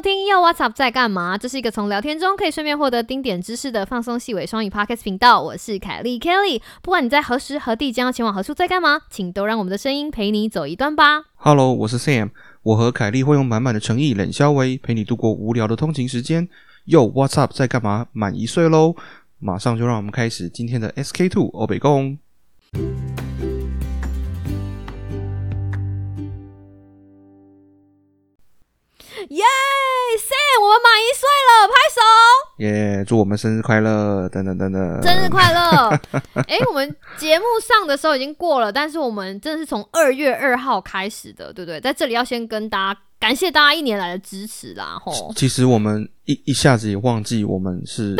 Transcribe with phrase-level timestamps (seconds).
[0.00, 1.36] 收听又 What's Up 在干嘛？
[1.36, 5.42] 这是一个从聊天中可以顺便获得丁点知识的放松细尾双语 Podcast 频道。
[5.42, 11.24] 我是凯莉 Kelly，不管你在何时何地将要前往何处，在干嘛，请都让我们的声音陪你走一段吧。
[11.34, 12.30] Hello，我是 Sam，
[12.62, 16.48] 我和凯莉会用满满的诚意、冷笑微陪你度过无聊的通勤时间。
[16.86, 18.06] Yo What's Up 在干嘛？
[18.12, 18.94] 满一岁喽！
[19.38, 22.16] 马上就让我们开始今天的 SK Two 欧北共。
[29.28, 29.44] 耶
[30.18, 32.00] ，Sam，我们满一岁了，拍手！
[32.58, 34.28] 耶、祝我们生日快乐！
[34.28, 35.88] 等等等等，生日快乐！
[36.48, 41.80] 哎、我们节目上的时候已经过了，但是我们真的是从二月二号开始的，对不对？
[41.80, 45.32] 在这里要先跟大家感谢大家一年来的支持啦，吼。
[45.36, 48.14] 其实我们一一下子也忘记我们是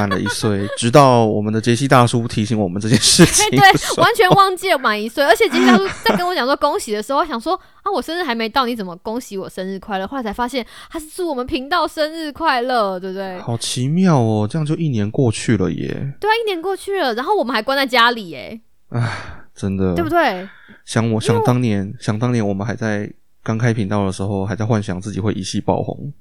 [0.00, 3.60] 满了一岁，直到我们的杰西大叔提醒我们这件事情 对，
[4.02, 10.06] 完全忘记了满一岁，而且杰西大叔在跟我讲说恭喜的时候，我想说啊，我生日还没到，你怎么恭喜我生日快乐？
[10.06, 13.38] 后来才发现他是祝我们频道生日快乐，对不对？
[13.40, 15.88] 好奇妙哦，这样就一年过去了耶！
[16.18, 20.48] 对啊，一年过去了，然后我们还关在家里耶，哎，真的，对不对？
[20.86, 23.10] 想我想当年，想当年我们还在
[23.42, 26.12] 刚开频道的时候，还在幻想自己会一夕爆红。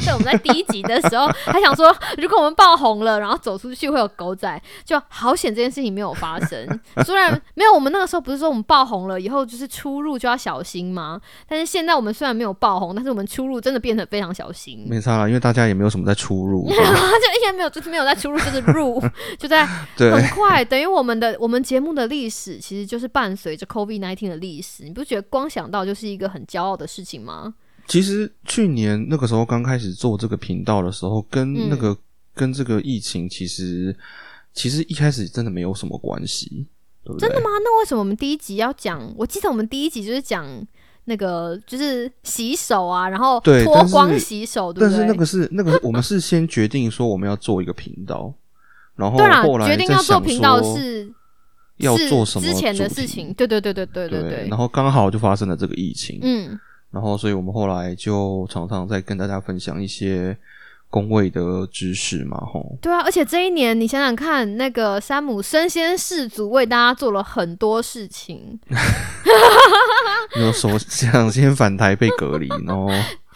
[0.00, 6.80] 对，我们在第一集的时候还想说，如果我们爆红了，然后走出去会有狗仔，就好险这件事情没有发生。
[7.04, 11.20] 虽然没有，我们那个时候不是说我们爆红了以后就是出入就要小心吗？
[11.48, 14.86] 但是现在我们虽然没有爆红，但是我们出入真的变得非常小心。
[14.88, 16.68] 没差啦，因为大家也没有什么在出入。
[16.72, 19.02] 就应该没有，就是没有在出入，就是入，
[19.38, 20.64] 就在很快。
[20.64, 24.84] 等于我们的我们节目的历史，其实就是伴随着 COVID nineteen 的历史。
[24.84, 27.54] 你不觉得光想到就是一个很骄傲的事情吗？
[27.88, 31.96] 其实去年那个时候刚开始做这个频道的时候，跟嗯那个、
[32.34, 33.96] 跟这个疫情，其实
[34.52, 36.66] 其实一开始真的没有什么关系，
[37.02, 37.26] 对不对？
[37.26, 37.48] 真的吗？
[37.64, 39.12] 那为什么我们第一集要讲？
[39.16, 40.46] 我记得我们第一集就是讲
[41.06, 44.98] 那个，就是洗手啊，然后脱光洗手，对不对？
[44.98, 48.32] 但是那个是那个，我们是先决定说我们要做一个频道，
[48.94, 51.10] 然后后，来决定要做频道是
[51.78, 54.58] 要做什么之前的事情，对对对对对对对然。
[54.58, 56.58] 后刚好就发生了这个疫情，嗯，
[56.90, 60.36] 然后，所以我们后来就常常在跟大家分享一些
[60.90, 62.78] 工位的知识嘛，吼。
[62.80, 68.58] 对啊，而且这一年你想想看，那个山姆身先士卒，为大家做了很多事情。
[70.40, 72.88] 有首想先返台被隔离，然后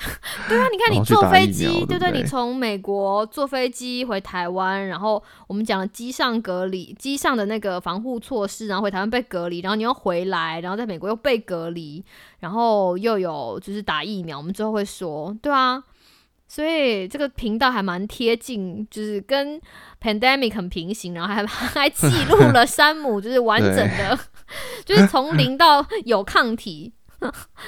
[0.49, 2.11] 对啊，你看你坐飞机，对不对？
[2.13, 12.05] 你从美国坐飞机回台湾，然后我们讲了机上隔离，机上的那个防护措施，然后回台湾被隔离，然后你又回来，然后在美国又被隔离，
[12.41, 15.83] 然后又有就是打疫苗，我们之后会说，对啊。
[16.49, 19.59] 所以这个频道还蛮贴近，就是跟
[20.03, 24.19] pandemic 很平行，然后还 还记录 了山姆就是完整的，
[24.85, 26.93] 就是从零到有抗体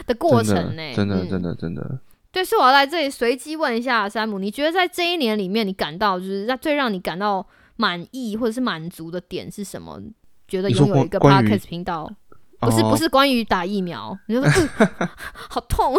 [0.06, 1.98] 的过程呢、的真的嗯真的真的，
[2.34, 7.46] 对，所以我要来这里随机问一下山姆，你觉得在这一年里面，你感到就是让最让你感到
[7.76, 10.02] 满意或者是满足的点是什么？
[10.48, 12.10] 觉得拥有一个 podcast 频道，
[12.58, 12.90] 不是哦。
[12.90, 14.68] 不是关于打疫苗，你就说、
[14.98, 15.08] 呃
[15.48, 15.94] 好痛，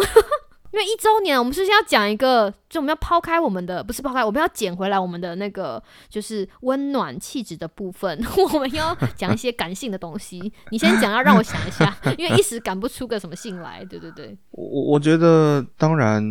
[0.72, 8.20] 因为一周年，我们是先要讲一个，就我们要抛开我们的，不是抛开，我们要捡回来我们的那个就是温暖气质的部分，
[8.52, 10.52] 我们要讲一些感性的东西。
[10.70, 13.84] 你先讲，要让我想一下， 因为一时赶不出个什么信来。
[13.84, 16.22] 对对对，我我觉得当然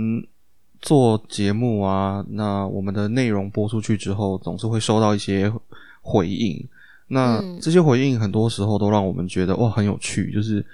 [0.82, 5.52] 做节目啊，那我们的内容播出去之后，总是会收到一些
[6.02, 6.68] 回应。
[7.08, 10.66] 那嗯这些回应很多时候都让我们觉得哇很有趣，就是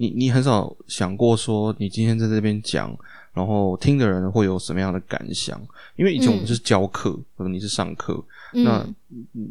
[0.00, 2.90] 你你很少想过说你今天在这边讲，
[3.34, 5.60] 然后听的人会有什么样的感想？
[5.96, 8.18] 因为以前我们嗯是教课，或者你是上课，
[8.52, 8.82] 那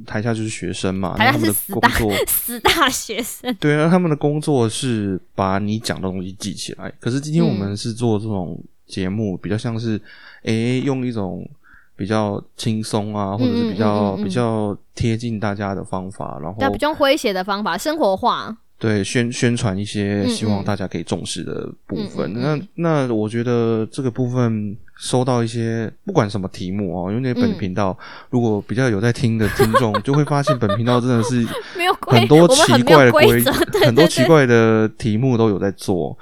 [0.08, 3.54] 台下就是学生嘛，台下那他们的是死大工作 死大学生。
[3.60, 6.92] 对啊，他们的工作是把你讲的东西记起来。
[7.00, 10.02] 可是今天我们是做这种节目，比较像是
[10.42, 11.48] 诶、用一种
[11.96, 18.58] 比较轻松啊，或者是比较、嗯嗯嗯嗯比较贴近大家的方法，然后对，比较诙谐的方法，生活化。
[18.80, 22.32] 对宣宣传一些嗯希望嗯大家可以重视的部分。
[22.34, 27.98] 嗯嗯那那我觉得这个部分收到一些不管什么题目哦，因为那本嗯频道、
[28.30, 31.46] 如果比较有在听的听众，就会发现本频道真的是
[31.78, 33.44] 没有，很多奇怪的规
[33.86, 36.18] 很多奇怪的题目都有在做。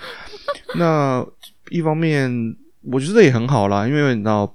[0.76, 1.26] 那
[1.70, 2.56] 一方面，
[2.92, 4.52] 我觉得也很好啦，因为你知道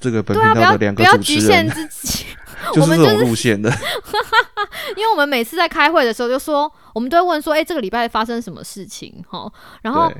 [0.00, 2.24] 这个本频道的两要不要个主持局限人自己，
[2.76, 3.70] 就是这种我们就是路线的。
[4.96, 9.24] 因为我们每次在开会的时候就说，我们都会问说，哎、这个礼拜发生什么事情？
[9.28, 9.50] 哈，
[9.82, 10.12] 然后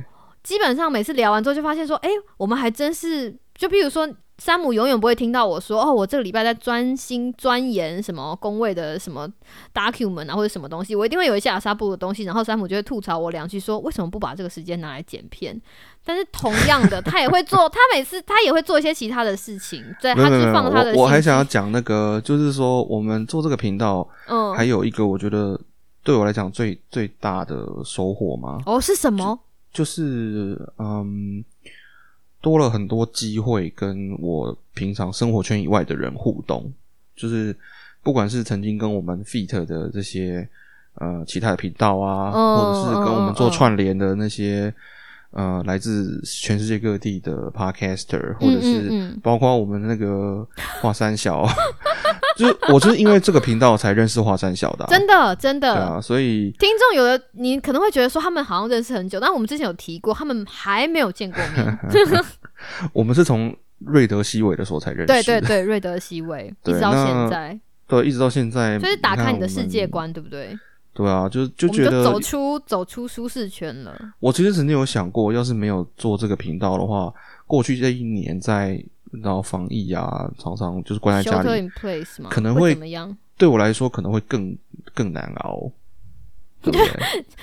[0.42, 4.08] 基本上每次聊完之后就发现说，哎、我们还真是，就比如说
[4.42, 9.28] 山姆永远不会听到我说哦，我这个礼拜在专心钻研什么工位的什么
[9.72, 15.56] document 啊，或者什么东西，我一定会有一些阿萨布的东西，然后山姆就会吐槽我两句，说为什么不把这个时间拿来剪片？
[16.04, 20.92] 但是同样的，他也会做， 他每次他也会做一些其他的事情，对，他就放他的。
[20.96, 25.56] 我我还想要讲那个，就是说我们做这个频道，嗯，还有一个我觉得
[26.02, 28.58] 对我来讲最最大的收获吗？
[28.66, 29.38] 哦，是什么？
[29.72, 31.44] 就是嗯。
[32.42, 36.70] 多了很多机会跟我平常生活圈以外的人互动，
[37.16, 37.56] 就是
[38.02, 40.46] 不管是曾经跟我们 Feet 的这些
[40.96, 44.74] 呃其他的频道啊，或者是跟我们做串联的那些
[45.30, 50.46] 呃来自全世界各地的 Podcaster，或者是包括我们那个
[50.82, 51.46] 华山小。
[52.36, 61.78] 就是我就是因为这个频道才认识华山小的，真的真的，对啊，所以听众有的你可能会觉得说他们好像认识很久，但我们之前有提过，他们还没有见过面。
[62.92, 70.56] 我们是从瑞德西韦的时候才认识，对对对，瑞德西韦一直到现在，对，一直到现在，就是打开你的世界观，对不对？
[70.94, 73.94] 对啊，就就觉得走出走出舒适圈了。
[74.20, 77.12] 我其实曾经有想过，要是没有做这个频道的话，
[77.46, 78.82] 过去这一年在。
[79.22, 81.68] 然后防疫啊，常常就是关在家里，
[82.30, 83.14] 可能会怎么样？
[83.36, 84.56] 对我来说，可能会更
[84.94, 85.70] 更难熬。
[86.62, 86.72] 对，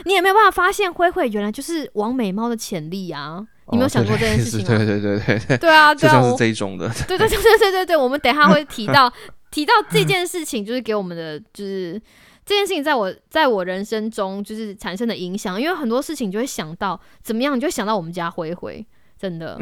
[0.06, 3.45] 你也没有办法发现灰灰原来就是王美猫的潜力啊！
[3.69, 4.66] 你没有想过这件事情？
[4.66, 6.89] 对对对对对，对啊，就像是这一种的。
[7.06, 9.12] 对对对对对对对，我们等下会提到
[9.51, 12.01] 提到这件事情，就是给我们的就是
[12.45, 18.83] 这件事情，在我在我人生中就是产生的影响，因为很多事情就会想到怎么样，你就会想到我们家灰灰。
[19.19, 19.60] 真的，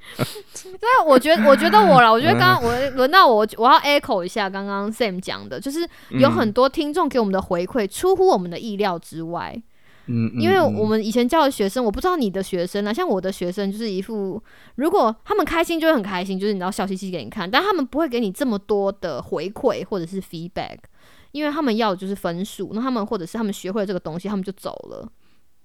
[0.63, 9.61] 对，我觉得，我觉得我了，我觉得刚刚我轮到我，我要 echo 一下刚刚 Sam 讲的，就是有很多听众给我们的回馈出乎我们的意料之外。
[10.11, 14.43] 嗯，因为我们以前教的学生，我不知道你的学生啊，像我的学生就是一副，
[14.77, 20.79] 如果他们开心就会很开心，就是你知道笑嘻嘻给你看，但他们不会给你这么多的回馈或者是 feedback，
[21.33, 25.07] 因为他们要的就是分数，那他们或者是他们学会了这个东西，他们就走了。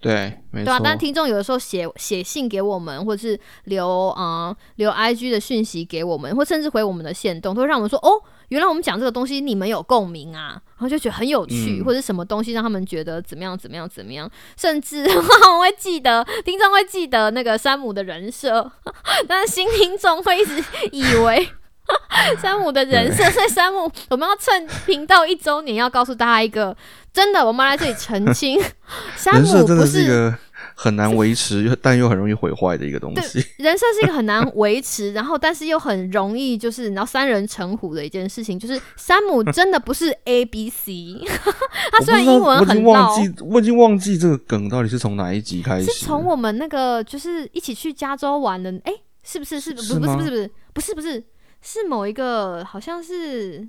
[0.04, 18.72] 对，对啊，但听众有的时候写写信给我们，或者是留啊留 I G 的讯息给我们，或甚至回我们的线动，都会让我们说哦，原来我们讲这个东西你们有共鸣啊，然后就觉得很有趣，或者什么东西让他们觉得怎么样怎么样怎么样，甚至 我会记得听众会记得那个山姆的人设，
[19.28, 21.50] 但是新听众会一直以为。
[22.42, 26.76] 山姆的人设，所以山姆，我们要趁频道一周年，要告诉大家一个
[27.12, 28.58] 真的，我们来这里澄清，
[29.34, 30.34] 人设真的是一个
[30.76, 33.46] 很难维持，但又很容易毁坏的一个东西。
[33.58, 41.20] 人设是一个很难维持，然后但是又很容易，就是你要三人成虎的一件事情，就是山姆真的不是 A B C，
[41.92, 48.94] 他虽然英文很忘记，我已经忘记这个梗到底是从哪一集开始，是从我们那个就是一起去加州玩的，哎，
[49.24, 49.60] 是不是？
[49.60, 50.00] 是不是？
[50.00, 50.16] 不是？
[50.16, 50.30] 不是？
[50.30, 50.52] 不是？
[50.74, 50.96] 不是？
[50.96, 51.24] 不是？
[51.64, 53.68] 是某一个好像是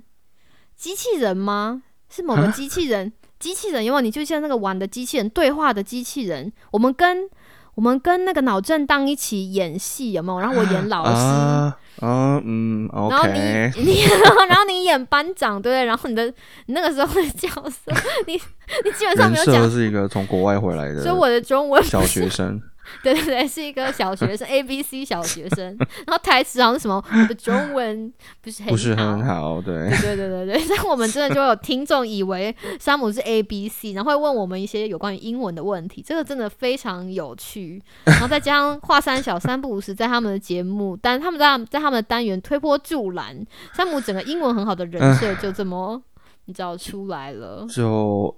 [0.75, 1.81] 机器人吗？
[2.09, 3.11] 是某个机器人？
[3.39, 4.01] 机器人有没有？
[4.01, 7.29] 你就像那个玩的机器人对话的机器人，我们跟
[7.75, 10.39] 我们跟那个脑震荡一起演戏有没有？
[10.39, 13.15] 然后我演老师，嗯嗯，OK。
[13.15, 13.39] 然后你
[13.83, 14.03] 你
[14.49, 15.85] 然后你演班长，对不对？
[15.85, 16.25] 然后你的
[16.65, 17.91] 你那个时候的角色，
[18.27, 22.61] 你你基本上没有讲是一个从国外回来的，所以我的中文小学生。
[23.03, 25.75] 对对对，是一个小学生， A B C 小学生，
[26.07, 28.11] 然后台词好像什么， 我的中文
[28.41, 29.89] 不是很不是很好，对。
[30.01, 37.81] 对对对对，但我们真的就有听众以为山姆是 A B C，然后会问我们一些有关于英文的问题，这个真的非常有趣。
[38.05, 46.01] 然后再加上华山小三不五时在他们的节目，但他们在在他们的单元推波助澜，山姆整个英文很好的人设就这么
[46.45, 48.35] 你知道出来了，就。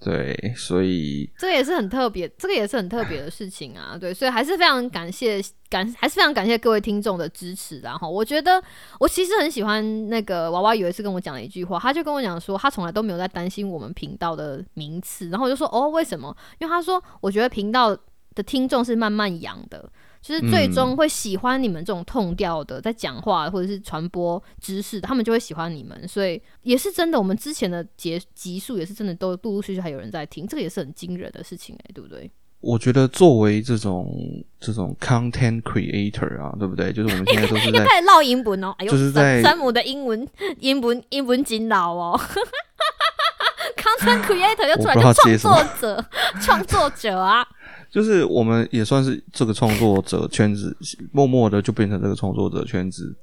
[0.00, 3.98] 对，所以这个也是很特别，这个也是很特别的事情啊。
[3.98, 7.80] 对，所以还是非常感谢感，还是非常感谢各位听众的支持。
[7.80, 8.62] 然后，我觉得
[9.00, 15.30] 我其实很喜欢那个娃娃，有一次跟我讲了一句话，他就跟我讲说，他从来都没有在担心我们频道的名次。
[15.30, 16.34] 然后我就说，哦，为什么？
[16.60, 17.96] 因为他说，我觉得频道
[18.36, 19.90] 的听众是慢慢养的。
[20.20, 27.18] 就是最终会喜欢你们这种痛调的，在讲话或者是传播知识，他们就会喜欢你们，所以也是真的。
[27.18, 32.30] 我们之前的节集数也是真的，都陆陆续续还有人在听，这个也是很惊人的事情哎，对不对？
[32.60, 34.12] 我觉得作为这种
[34.58, 36.92] 这种 content creator 啊，对不对？
[36.92, 40.26] 就是我们现在都是在 唠英文哦，哎呦，就是在山姆的英文
[40.58, 42.20] 英文英文金老哦，
[43.78, 46.04] content creator 又出来就创作者，
[46.42, 47.46] 创作者啊。
[47.90, 50.76] 就是我们也算是这个创作者圈子，
[51.12, 53.14] 默默的就变成这个创作者圈子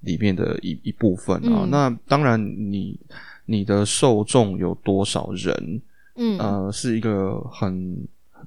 [0.00, 1.66] 里面的一一部分啊。
[1.70, 2.98] 那当然，你
[3.46, 5.82] 你的受众有多少人，
[6.16, 7.96] 嗯，呃，是一个很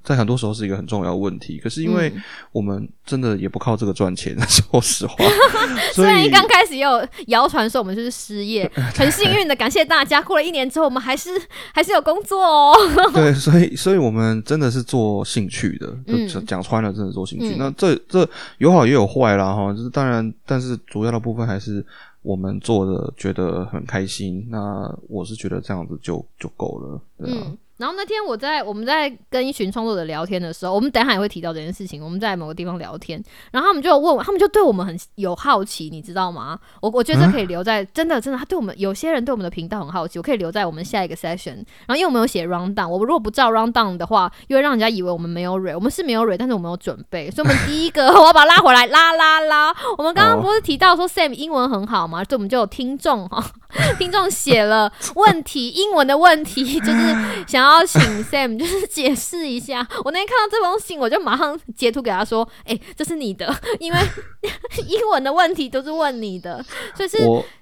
[0.04, 1.58] 在很多时候是一个很重要的问题。
[1.58, 5.16] 可是因为嗯我们真的也不靠这个赚钱， 说实话，
[5.92, 11.30] 所虽然以刚开始也有谣传说我们就是失业， 很幸运的感谢大家，过了一年之后我们还是
[11.72, 12.74] 还是有工作哦。
[13.12, 17.54] 对，所以所以我们真的是做兴趣的，就嗯讲讲穿了，真的做兴趣。
[17.54, 18.28] 嗯那这这
[18.58, 21.84] 有好也有坏啦，哈，就是当然，但是主要的部分还是
[22.22, 24.46] 我们做的觉得很开心。
[24.50, 27.42] 那我是觉得这样子就就够了，对啊。
[27.46, 32.04] 嗯，然后那天我在我们在跟一群创作者聊天的时候，我们等下也会提到这件事情。
[32.04, 36.58] 我们在某个地方聊天，然后他们就问我，他们就对我们很有好奇，你知道吗？
[36.82, 41.54] 我我觉得这可以留在、真的真的，他对我们有些人对我们的频道很好奇，我可以留在我们下一个 session。
[41.86, 47.30] 然后因为我们有写 round down，我如果不照 round down 的话，又会让人家以为我们没有蕊我们是没有蕊但是我们有准备。
[47.30, 49.74] 所以我们第一个我要把它拉回来，拉拉拉。
[49.96, 52.24] 我们刚刚不是提到说 Sam 英文很好吗？
[52.24, 53.44] 所以我们就有听众哈，
[53.98, 57.16] 听众写了问题，英文的问题，就是
[57.46, 59.86] 想 要请 Sam 就是解释一下。
[60.04, 63.98] 我那天看到这封信，我就马上截图给他说：“哎、这是你的， 因为
[64.86, 67.18] 英文的问题都是问你的，所以是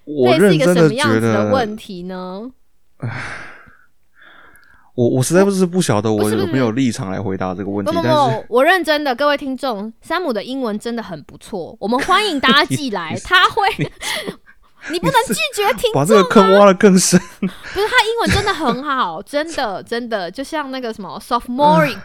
[0.06, 2.50] 类似一个什么样子的问题呢？
[4.94, 13.62] 我我实在不是不晓得我有没有立场来回答这个问题不不，我认真的，各位听众，山姆的英文真的很不错，我们欢迎大家寄来，他会。
[15.06, 17.18] 你不能拒绝听把这个坑挖的更深。
[17.18, 21.98] 不是他英文真的很好，真的真的，就像那个什么 sophomoric，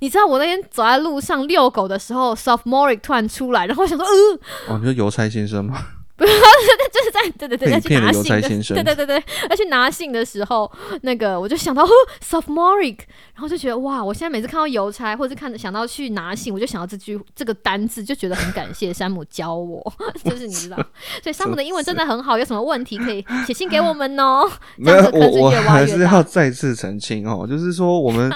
[0.00, 5.86] 你知道我那天走在路上遛狗的时候，sophomoric 突然出来，然后我想说，呃，哦，你说邮差先生吗？
[6.26, 10.70] 就是在对对对，被要去拿信对对对对，要去拿信的时候，
[11.02, 11.88] 那个我就想到哦
[12.22, 12.98] sophomoric，
[13.34, 19.92] 然后就觉得哇，我现在每次看到邮差或者是看想到去拿信，我就想到这句这个单字，就觉得很感谢山姆教我，
[20.24, 20.76] 就是你知道，
[21.22, 24.48] 所以山姆的英文真的很好，有什么问题可以写信给我们哦。
[24.76, 28.32] 没有我我还是要再次澄清哦，就是说我们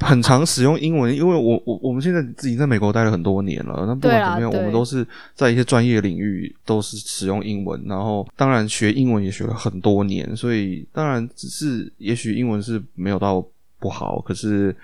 [0.00, 13.44] 很常使用英文，因为我我我们现在自己在美国待了很多年了，那不管怎么样，我们都是在一些专业领域都是使用英文，然后当然学英文也学了很多年，所以当然只是也许英文是没有到
[13.78, 14.74] 不好，可是。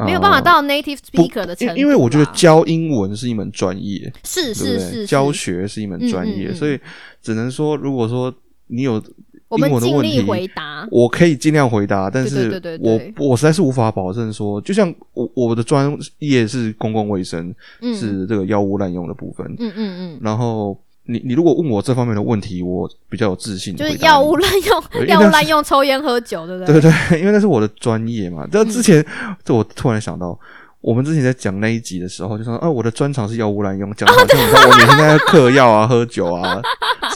[0.00, 4.54] 没有办法呃到 native speaker 的程度啦，因因为我觉得教英文是一门专业，是？
[4.54, 6.78] 是是教学是一门专业，所以
[7.20, 8.32] 只能说，如果说
[8.68, 9.02] 你有
[9.48, 10.86] 我的尽力问题回答。
[10.90, 17.94] 我可以尽量回答，但对是我我实在是无法保证说，就像我我的专业是公共卫生，嗯。
[17.94, 26.80] 是这个药物滥用的部分，嗯嗯嗯，然后你你如果问我这方面的问题，我比较有自信就是药物滥用药物滥用，抽烟喝酒，对不对？
[26.80, 28.46] 对 对，因为那是我的专业嘛。
[28.50, 29.04] 但之前，
[29.44, 30.38] 这我突然想到。
[30.80, 36.62] 我们之前在讲那一集的时候，就说啊，我的专长是药物滥用，讲得好像你知道我每天在嗑药啊、喝酒啊、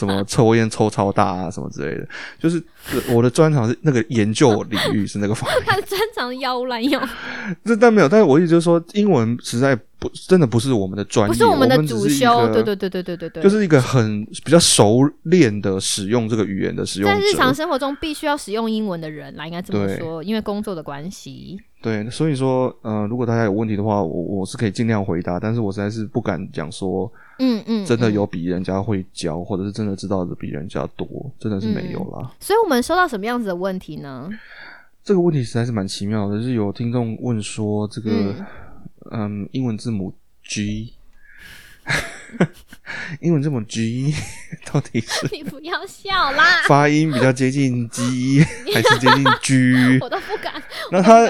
[0.05, 2.07] 什么抽烟抽超大啊什么之类的，
[2.39, 2.61] 就是
[3.09, 5.61] 我的专长是那个研究领域是那个方面。
[5.65, 7.01] 他的专长是药物滥用，
[7.63, 12.47] 这但没有，但是我意思就是说，英文实在不真的不是我们的专业，不是我们的主修。
[12.47, 17.15] 个对对对对对对对，就是一个很比较熟练的使用这个语言的使用者。
[17.15, 21.59] 在日常生活中必须要使用英文的人啦，应该这么对说，因为工作的关系。
[21.83, 31.05] 对，所以说，呃，如果大家有问题的话，我我是可以尽量回答，但是我实在是不敢讲说嗯嗯，嗯真的有比人家会教，或者是真的知道的比人家多，
[31.37, 32.31] 真的是没有啦。
[32.39, 34.29] 所以我们收到什么样子的问题呢？
[35.03, 38.45] 这个问题实在是蛮奇妙的，就是有听众问说，这个嗯
[39.11, 40.13] 嗯英文字母
[40.45, 40.93] G，
[43.19, 44.13] 英文字母 G
[44.71, 48.41] 到底是你不要笑啦，发音比较接近 G
[48.73, 49.99] 还是接近 G？
[49.99, 50.53] 我都不敢。
[50.89, 51.29] 那他，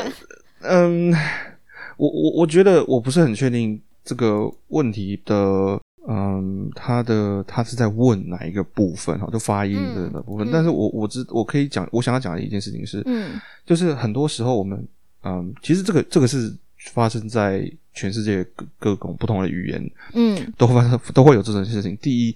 [0.64, 1.12] 嗯，
[1.98, 10.48] 我我我觉得我不是很确定这个问题的，嗯，他的他是在问哪一个部分哈，就发音的那部分。
[10.48, 14.88] 嗯但是我我知我可以讲，我想要讲的一件事情是，嗯就是很多时候我们，
[15.24, 16.54] 嗯，其实这个这个是
[16.92, 21.96] 发生在全世界各各种不同的语言嗯都会发生都会有这种事情。
[21.98, 22.36] 第一，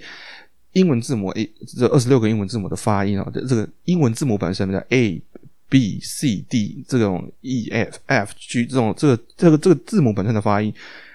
[0.74, 5.22] 英文字母 A 这二十六个英文字母的发音啊，这这个英文字母本身叫 A。
[5.70, 10.74] B、C、D 这种 E、F、F、G 这种这个这个这个字母本身的发音，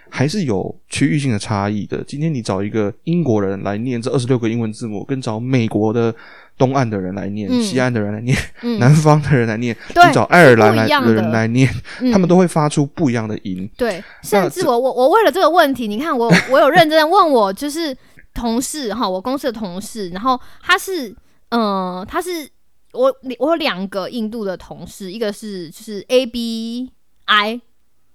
[0.09, 2.04] 还是有区域性的差异的。
[2.04, 6.14] 今天你找一个英国人来念这二十六个英文字母，跟找美国的
[6.59, 11.68] 东岸的人来念、嗯西岸的人来念、嗯，南方的人来念，对你找爱尔兰的人来念，
[12.00, 13.68] 嗯他们都会发出不一样的音。
[13.76, 17.97] 对，甚至我我我为了这个问题，你看我我有认真的问我就是
[18.35, 21.09] 同事哈，我公司的同事，然后他是
[21.49, 21.61] 嗯、
[21.99, 22.47] 呃他是
[22.93, 26.91] 我我有两个印度的同事，一个是就是 A B
[27.25, 27.61] I，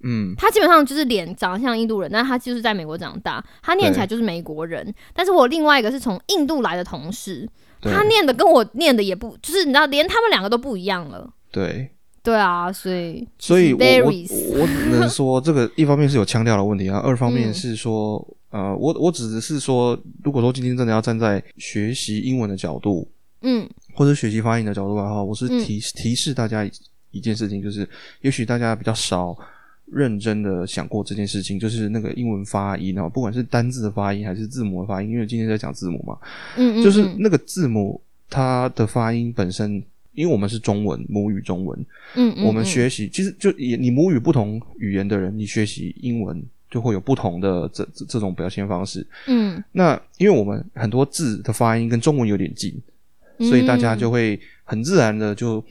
[0.03, 4.93] 嗯，他基本上就是脸长得像印度人，但他就是在美国长大，他念起来就是美国人。
[5.13, 7.49] 但是我另外一个是从印度来的同事，
[7.81, 11.29] 他念的跟我念的也不，就是你知道，连他们两个都不一样了。
[11.51, 11.89] 对。
[12.23, 17.53] 对啊，所以所以我我只能说， 这个一方面是有腔调的问题啊，二方面嗯。
[17.53, 23.09] 是说，呃，我我只是说，如果说今天真的要站在学习英文的角度，
[23.43, 23.65] 嗯
[23.97, 25.57] 或者学习发音的角度的话，我是嗯。
[25.63, 26.71] 提、提示大家一
[27.09, 27.87] 一件事情，就是
[28.21, 29.35] 也许大家比较少
[29.85, 36.15] 认真的想过这件事情，就是那个英文发音啊，不管是单字的发音还是字母的发音，因为今天在讲字母嘛，
[36.57, 37.99] 嗯嗯，就是嗯那个字母
[38.29, 39.81] 它的发音本身，
[40.13, 41.79] 因为我们是中文母语中文，
[42.13, 46.39] 嗯嗯，我们嗯学习其实就也你母语不同语言的人，你学习英文
[46.69, 49.03] 就会有不同的这这这种表现方式。
[49.25, 52.79] 嗯，那因为我们很多字的发音跟中文有点近，
[53.39, 55.63] 所以大家就会很自然的就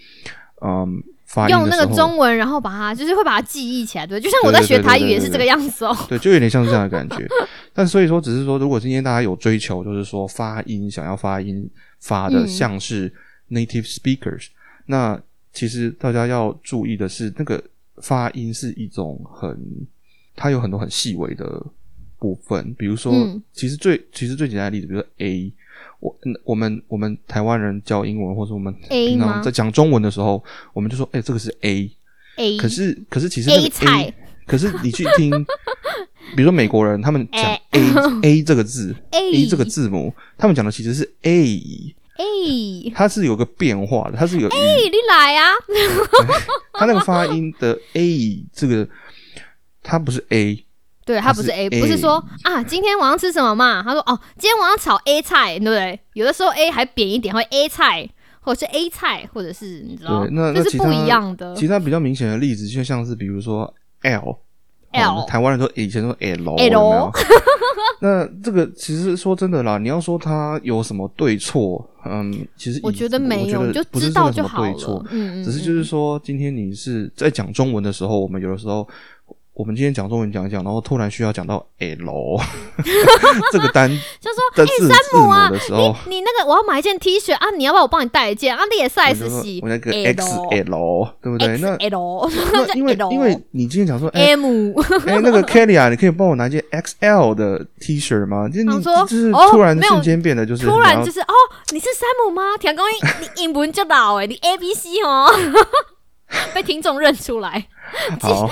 [0.62, 5.96] 嗯发音用那个中文，然后把它就是会把它记忆起来，对，就像我在学台语也是这个样子哦。
[6.08, 7.26] 对，就有点像是这样的感觉。
[7.75, 11.68] 但所以说，只是说，如果今天大家有追求，就是说发音想要发音
[11.99, 13.12] 发的嗯像是
[13.50, 14.46] native speakers，、
[14.87, 15.20] 那
[15.52, 17.62] 其实大家要注意的是，那个
[17.96, 19.58] 发音是一种很，
[20.37, 21.61] 它有很多很细微的
[22.18, 25.52] 部分，比如说，嗯其实最其实最简单的例子，比如说 a。
[26.00, 29.35] 我嗯我们我们台湾人教英文，或者我们 A 平吗？
[29.35, 34.15] 常在讲中文的时候，我们就说，哎、这个是 a，A 可是可是其实那 A 个菜
[34.47, 35.31] 可是你去听，
[36.37, 37.81] 比如说美国人他们讲哎 A
[38.23, 45.53] A 这个字 A A 这个字母，他们讲的其实是 A，A， 它是有个变化的，它是有语你来啊！
[46.75, 48.88] 它那个发音的 A 这个，
[49.83, 50.65] 它不是 A，
[51.07, 53.83] 对，他不是它是 A，A 不是说啊，今天晚上吃什么嘛？
[53.83, 55.99] 他说哦，今天晚上炒 A 菜，对不对？
[56.15, 58.07] 有的时候 A 还扁一点，会 A 菜，
[58.41, 61.55] 或者是 A 菜，或者是你知道对，，那那是不一样的。
[61.55, 63.73] 其他比较明显的例子，就像是比如说
[64.03, 64.37] L。
[64.93, 67.13] L 哦台湾人都以前说 L，L 有没有
[68.01, 74.73] 那这个其实说真的啦，你要说它有什么对错，嗯，其实我觉得没有，你就知道就好了。
[75.45, 78.87] 只是就是说，今天你是在讲中文的时候，我们有的时候，
[79.57, 82.37] 我们今天讲中文讲一讲，然后突然需要讲到 L
[83.51, 83.89] 这个单
[84.21, 88.62] 就说的字字母啊的时候，你那个我要买一件 T 恤啊，你要不要我帮你带一件啊？
[88.71, 91.57] 你也我 size 我那个 XL 对不对？
[91.57, 94.75] 那 L 那因为因为你今天讲说，哎 M，
[95.07, 98.47] 哎，那个 Kelly 啊，你可以帮我拿一件 XL 的 T 恤吗？
[98.49, 101.33] 就是你就是哦突然瞬间变得就是突然就是哦，
[101.73, 102.42] 你是山姆吗？
[102.61, 105.33] 田公英，你英文就老哎，你 A B C 哦，
[106.53, 107.69] 被听众认出来。
[108.20, 108.51] 好，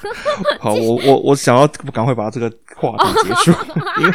[0.60, 3.50] 好，我我我想要赶快把这个话题结束，
[4.00, 4.12] 因为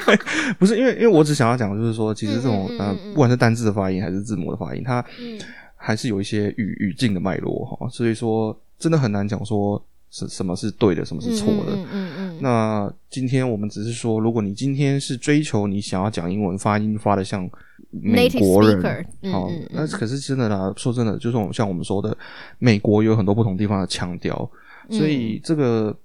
[0.59, 5.39] 不是因为因为我只想要讲，就是说，其实这种呃嗯嗯嗯嗯，不管是单字的发音还是字母的发音，它嗯。
[5.77, 11.73] 还是有一些语语境的脉络哈，所以说真的很难讲说是什么是对的，什么是错的。
[11.75, 17.49] 嗯嗯嗯那今天我们只是说，如果你今天是追求你想要讲英文发音发的像
[17.89, 18.81] 美国人
[19.31, 22.17] 好嗯嗯，那可是真的啦，说真的，就是我们像我们说的，
[22.59, 24.35] 美国有很多不同地方的腔调，
[24.89, 25.95] 所嗯以这个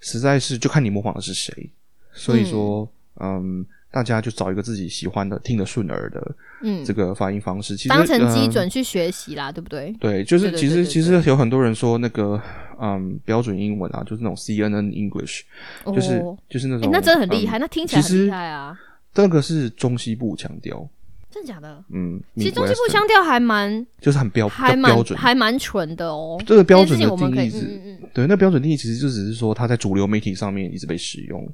[0.00, 1.70] 实在是就看你模仿的是谁。
[2.12, 2.88] 所以说，
[3.20, 3.64] 嗯。
[3.94, 9.94] 大家就找一个自己喜欢的、听得顺耳的嗯，这个发音方式，其实当成基嗯准去学习啦，对不对？
[10.00, 12.42] 对，就是其实其实有很多人说那个
[12.80, 15.42] 嗯标准英文啊，就是那种 CNN English，
[15.86, 18.76] 就是、就是那种、，那真的很厉害，嗯那听起来很厉害啊！
[19.14, 20.88] 那个是中西部腔调，
[21.30, 21.84] 真的假的？
[21.92, 25.16] 嗯，其实中西部腔调还蛮就是很标还标准。
[25.16, 26.36] 还蛮纯的哦。
[26.44, 27.80] 这个标准的定义是，
[28.12, 31.48] 对，那标准定义其实就只是说它在主流媒体上面一直被使用，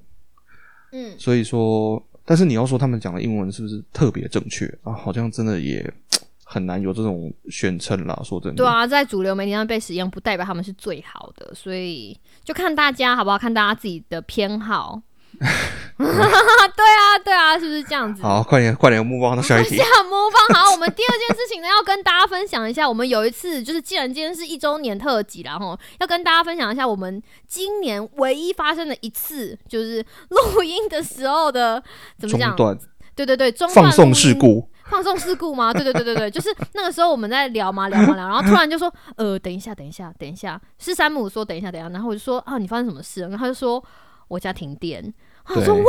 [0.92, 4.92] 嗯，所以说，但是你要说他们讲的英文是不是特别正确啊？
[4.92, 5.84] 好像真的也
[6.46, 8.16] 很难有这种宣称啦。
[8.22, 15.02] 说真的，对啊，在主流媒体上被使用，不代表他们是最好的，所以就看大家好不好，看大家自己的偏好。
[15.40, 18.22] 对啊，对啊，是不是这样子？
[18.22, 19.84] 好，快点快点，目光到下一题 下。
[20.08, 22.09] 模仿好，我们第二件事情呢，要跟大
[22.50, 22.88] 享一下。
[22.88, 31.80] 我们有一次就是，既然今天是一周年特辑然后要跟大家分享一下我们今年唯一发生的一次，就是录音的时候的
[32.18, 32.56] 怎么讲？
[32.56, 32.76] 中
[33.14, 35.72] 对对对，中断放送事故，放送事故吗？
[35.72, 43.20] 对对对对对，就是那个时候我们在聊嘛聊嘛聊，然后突然就说，呃，等一下等一下等一下，是山姆说等一下等一下，然后我就说啊，你发生什么事？
[43.22, 43.82] 然后他就说
[44.28, 45.12] 我家停电，
[45.44, 45.84] 他说哇。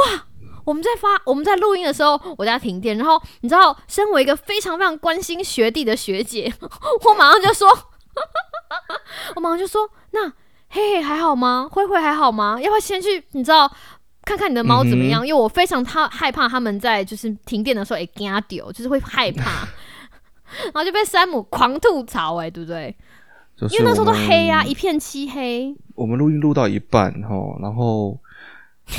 [0.63, 6.53] 我们在发我们在录音的时候，我家停电，然后你知道，身为一个非常非常关心学弟的学姐，
[7.03, 7.67] 我马上就说，
[9.35, 10.29] 我马上就说，那
[10.69, 11.67] 嘿嘿还好吗？
[11.69, 12.59] 慧慧还好吗？
[12.61, 13.21] 要不要先去？
[13.31, 13.69] 你知道
[14.23, 15.27] 看看你的猫怎么样？
[15.27, 19.67] 因为我非常怕害怕他们在就是停电的时候也惊丢，就是会害怕，
[20.65, 22.95] 然后就被山姆狂吐槽哎、对不对？
[23.57, 25.75] 就是因为那时候都黑啊，一片漆黑。
[25.95, 28.17] 我们录音录到一半哈，然后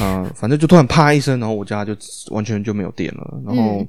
[0.01, 1.95] 嗯、呃反正就突然啪一声，然后我家就
[2.31, 3.89] 完全就没有电了，然后、嗯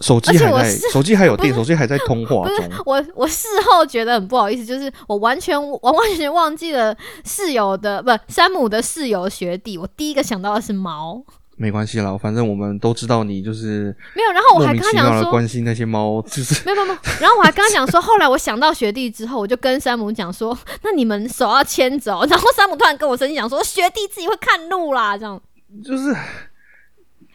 [0.00, 2.70] 手机还在，手机还有电，手机还在通话中。
[2.84, 11.22] 我，我事后觉得很不好意思，就是我完全完完全全忘记了室友的不山姆的室友学弟，我第一个想到的是猫，
[11.56, 25.40] 没关系啦，反正我们都知道你就是没有，然后我还跟他讲说，关心那些猫，就是没有没有，然后我还跟他讲说，后来我想到学弟之后，我就跟山姆讲说，那你们手要牵着哦，然后山姆突然跟我生气讲说，学弟自己会看路啦，这样，
[25.84, 26.14] 就是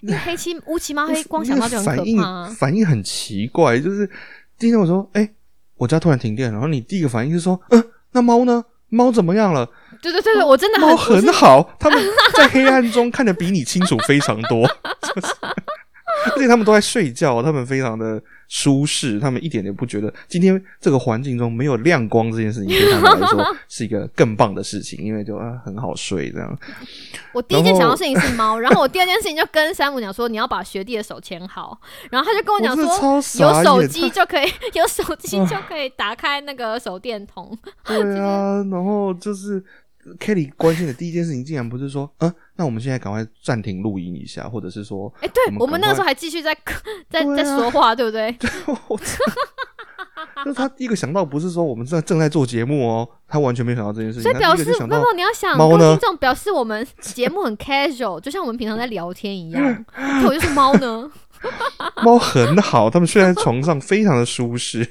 [0.01, 2.55] 因为黑漆乌漆嘛黑，光想到就很可反应怕啊。
[2.57, 4.09] 反应很奇怪，就是
[4.57, 5.29] 第一天我说，哎、
[5.77, 8.63] 我家突然停电，然后你第一个反应是说，嗯、那猫呢？
[8.91, 9.69] 猫怎么样了？
[10.01, 12.03] 对对对对，我真的很猫很好，他们
[12.35, 15.33] 在黑暗中看得比你清楚非常多，就 是
[16.35, 26.57] 而且他们都在睡觉，他们非常的舒适，他们一点也不觉得今天这个环境中没有亮光这件事情对他们来说是一个更棒的事情，因为就啊很好睡这样。
[27.31, 31.79] 我第一件想到事情是猫，然后我第二件事情就跟山姆讲说，你要把学弟的手牵好，
[32.11, 37.57] 然后他就跟我讲说， 有手机就可以，有手机就可以打开那个手电筒。
[37.85, 39.63] 对啊， 然后就是
[40.17, 46.55] Kelly 关心的第一件事情，竟然不是说，嗯、那我们现在赶快暂停录音一下，或者是说，哎、对我们那个时候还继续在
[47.09, 48.31] 在啊在说话，对不对？
[50.43, 54.23] 就是 他第一个想到不是说我们正正在做节目哦，他完全没想到这件事情。
[54.23, 59.85] 他所以表示第一个就想到没有，你要想，猫呢各位听众表示我们节目很 casual，就像我们平常在聊天一样。
[59.95, 61.09] 那我就是猫呢，
[62.03, 64.85] 猫很好，他们睡在床上非常的舒适，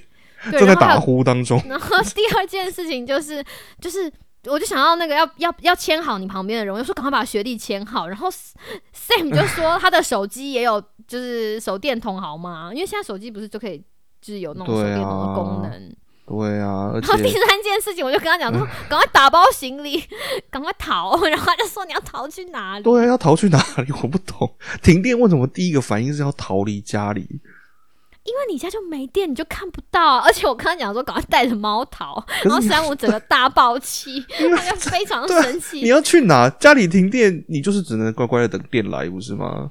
[0.50, 1.62] 对，正在打呼当中。
[1.68, 3.44] 然后第二件事情就是，
[3.80, 4.10] 就是
[4.48, 8.08] 我就想要那个要要要签好你旁边的人，我就说赶快把学历签好。
[8.08, 12.70] 然后 Sam 就说他的手机也有就是手电筒好吗？
[12.72, 13.78] 因为现在手机不是就可以
[14.20, 15.94] 就是有那种手电筒的功能。
[16.26, 20.04] 对啊，然后第三件事情，我就跟他讲说， 赶快打包行李，
[20.50, 21.18] 赶快逃。
[21.24, 22.84] 然后他就说你要逃去哪里？
[22.84, 23.90] 对啊，要逃去哪里？
[24.02, 24.54] 我不懂。
[24.82, 27.26] 停电为什么第一个反应是要逃离家里？
[28.28, 30.22] 因为你家就没电，你就看不到啊。
[30.26, 32.22] 而且我刚刚讲说，赶快带着猫逃。
[32.42, 35.80] 然后三五整个大爆气， 他就非常生气。
[35.80, 36.50] 你要去哪？
[36.50, 39.70] 家里停电，你就是只能乖乖的等电来，不是吗？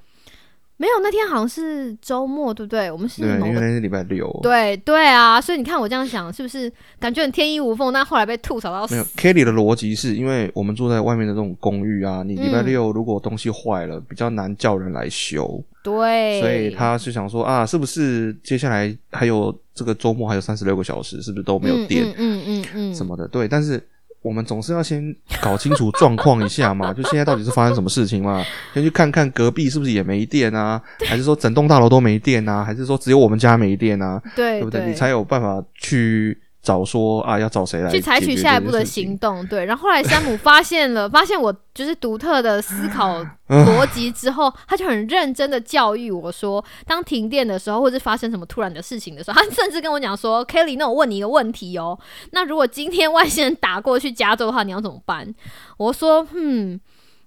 [0.80, 2.92] 没有，那天好像是周末，对不对？
[2.92, 4.32] 我们是对，因为那是礼拜六。
[4.44, 7.92] 对对啊，所以你看我这样想，是不是感觉很天衣无缝？
[7.92, 9.18] 但后来被吐槽到没有死。
[9.18, 23.28] Kelly 的逻辑是因为我们住在外面的这种公寓啊，你礼拜嗯六如果东西坏了，比较难叫人来修，对，所以他是想说啊，是不是接下来还有这个周末还有三十六个小时，是不是都没有电、嗯嗯嗯嗯嗯，什么的？
[23.28, 23.82] 对，但是
[24.22, 28.44] 我们总是要先搞清楚状况一下嘛， 就现在到底是发生什么事情嘛？
[28.74, 34.22] 先去看看隔壁是不是也没电啊，还是说整栋大楼都没电啊，还是说只有我们家没电啊？
[34.36, 34.86] 对对不对？
[34.88, 39.48] 你才有办法去找说啊，要找谁来去采取下一步的行动。
[39.48, 51.98] 对，然后后来山姆发现了， 发现我就是独特的思考嗯逻辑之后，他就很认真的教育我说，当停电的时候，或者发生什么突然的事情的时候，他甚至跟我讲说，Kelly，那我问你一个问题哦，
[52.32, 55.34] 那如果今天外星人打过去加州的话，你要怎么办？
[55.78, 56.82] 我说，嗯。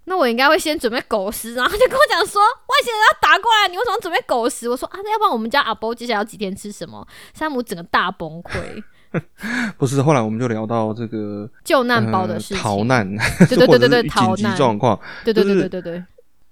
[0.05, 4.67] 那我应该会先准备狗食，然后他就跟我讲说，外星人要打过来，你为什么准备狗食？
[4.67, 7.07] 我说啊，那要不然我们家阿波接下来要几天吃什么？
[7.35, 8.83] 山姆整个大崩溃，
[9.77, 13.07] 不是，后来我们就聊到这个救难包的呃事情，逃难，
[13.49, 16.03] 对对对对紧逃难急状况，对对对对对对。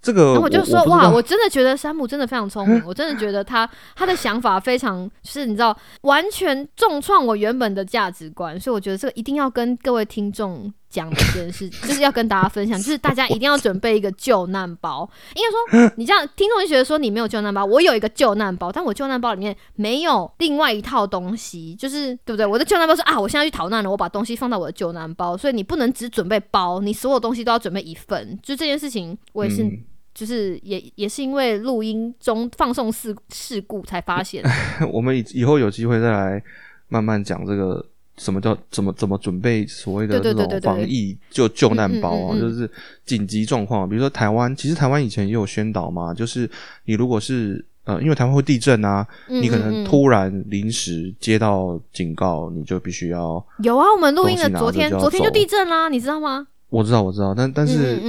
[0.02, 15.10] 这个然后我就说哇，我真的觉得山姆真的非常聪明，我真的觉得他他的想法非常，就是你知道，完全重创我原本的价值观，所以我觉得这个一定要跟各位听众讲的一件事， 就是要跟大家分享，就是大家一定要准备一个救难包。
[15.36, 22.45] 应该说， 你这样听众就觉得说你没有救难包，我有一个救难包，但我救难包里面没有另外一套东西，就是对不对？
[22.45, 28.38] 我的救难包是啊，我现在去逃难了，我把东西放到我的救难包，所以你不能只准备包，你所有东西都要准备一份。
[28.41, 29.63] 就这件事情，我也是。
[29.63, 34.43] 嗯就是也也是因为录音中放送事事故才发现，
[34.91, 36.43] 我们以以后有机会再来
[36.89, 37.86] 慢慢讲这个
[38.19, 42.69] 什么叫怎么怎么准备所谓的这种防疫就救难包啊，就是
[43.05, 46.47] 紧急状况，比如说台湾，其实台湾以前也有宣导嘛，就是
[46.86, 56.45] 你如果是呃，因为台湾会地震啊，嗯你可能突然临时接到警告，你就必须要，有啊，我们录音的昨天昨天就地震啦，你知道吗？
[56.69, 57.99] 我知道我知道，但但是、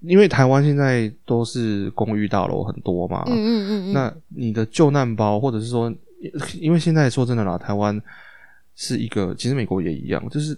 [0.00, 5.92] 因为台湾现在都是公寓大楼很多嘛，嗯嗯嗯，那你的救难包，或者是说，
[6.60, 8.00] 因为现在说真的啦，台湾
[8.76, 10.56] 是一个，其实美国也一样，就是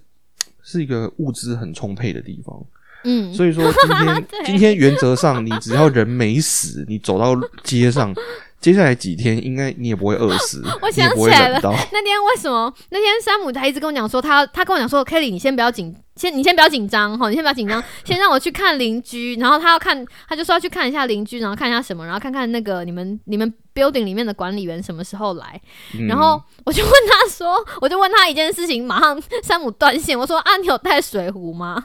[0.63, 2.63] 是一个物资很充沛的地方。
[3.05, 8.13] 嗯，所以说今天 今天原则上，你只要人没死，你走到街上，
[8.61, 11.61] 接下来几天应该你也不会饿死， 我想起来了。
[11.63, 25.61] 那天为什么那天山姆他一直跟我讲说他他跟我讲说 Kelly 你先不要紧，先你先不要紧张哈，你先不要紧张， 先让我去看邻居，然后他要看他就说要去看一下邻居，然后看一下什么，然后看看那个你们你们 building 里面的管理员什么时候来，
[25.95, 31.85] 嗯然后我就问他说，我就问他一件事情，马上山姆断线，我说啊你有带水壶吗？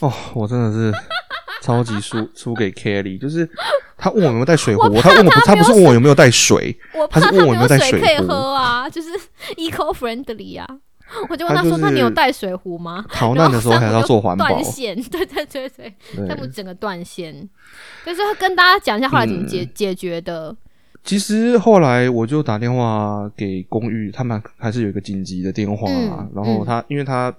[0.00, 0.90] 哦，我真的是
[1.66, 3.48] 超级输 输给 Kelly，就是
[3.96, 9.08] 他问我有没有带水壶，他问我不，他不是问我有没有带水，我他是问我有没有带水水可以壶喝啊，就是
[9.56, 10.66] eco friendly 啊。
[11.28, 14.48] 我就问他说：“他就是那你有带水壶吗？”逃难的时候还要做环保。
[14.48, 17.48] 断线，对对对对，对山姆整个断线，
[18.04, 20.56] 就是要跟大家讲一下后来怎么解、嗯解决的。
[21.04, 26.26] 其实后来我就打电话给公寓，他们还是有一个紧急的电话啊。
[26.26, 27.32] 嗯然后他，因为他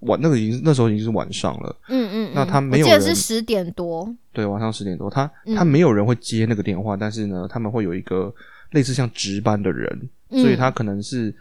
[0.00, 5.54] 晚那个已经那时候已经是晚上了，嗯嗯，那嗯我记得他没有人是十点多，对，晚上十点多，他嗯。
[5.54, 8.32] 他没有人会接那个电话，但是呢，他们会有一个
[8.70, 10.40] 类似像值班的人，嗯。
[10.40, 11.34] 所以他可能是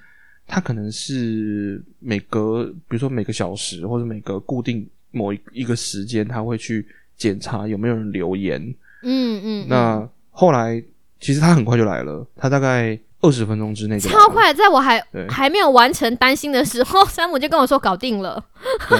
[0.47, 8.61] 他可能是每隔比如说每个小时或者每个固定某一一个时间，他会去检查有没有人留言。
[9.03, 10.83] 嗯嗯，那后来
[11.21, 14.29] 其实他很快就来了，他大概二十分钟之内就超。
[14.29, 18.41] 快，在我还还没有完成担心的时候， 山姆就跟我说搞定了。
[18.89, 18.99] 对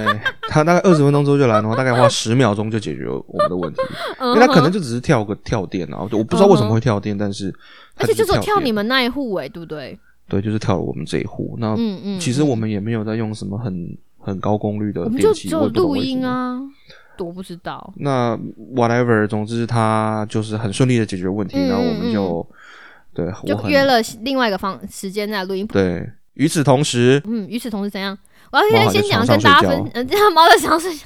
[0.50, 3.82] 他大概二十分钟之后就来，然后大概花十秒钟就解决我们的问题，
[4.22, 7.54] 因因为他可能就只是跳个跳电啊，我不知道为什么会跳电，但是
[7.98, 9.98] 而且就是有跳你们那一户哎、对不对？
[10.28, 11.56] 对，就是跳了我们这一户。
[11.58, 15.96] 那嗯嗯，其实嗯我们也没有在用什么很很高功率的我们就只有录。
[15.96, 16.60] 音啊，
[17.18, 17.92] 我不知道。
[17.98, 18.38] 那
[18.76, 22.46] whatever，总之他就是很顺利的解决问题，嗯然后我们就
[23.26, 25.68] 对就约了另外一个方时间在录音。
[25.68, 26.10] 对。
[26.36, 28.18] 与此同时，嗯，与此同时怎样？
[28.52, 31.06] 我要先先讲跟大家分，嗯，这样猫在床上睡觉，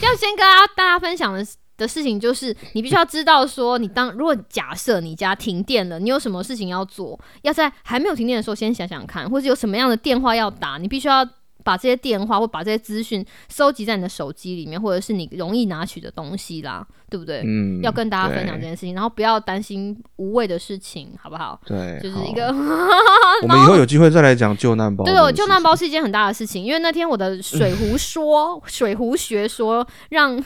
[0.00, 11.28] 要先跟大家大家分享的的事情就是，你必须要知道说，你当如果假设你家停电了，你有什么事情要做，要在还没有停电的时候先想想看，或者有什么样的电话要打，你必须要。
[11.64, 17.42] 把这些电话或把这些资讯收集在你的手机里面，或者是你容易拿取的东西啦，对不对？
[17.44, 21.58] 嗯，要跟大家分享这件事情，然后不要担心无谓的事情，好不好？
[21.64, 22.48] 对，就是一个
[23.42, 25.04] 我们以后有机会再来讲救难包。
[25.04, 30.38] 对，我救难包是一件很大的事情，因为那天我的水壶说、 水壶学说让